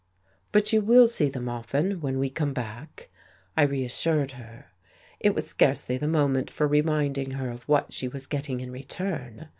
[0.51, 3.09] "But you will see them often, when we come back,"
[3.55, 4.65] I reassured her.
[5.19, 9.49] It was scarcely the moment for reminding her of what she was getting in return.